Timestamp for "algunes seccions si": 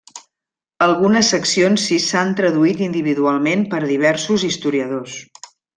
0.85-1.99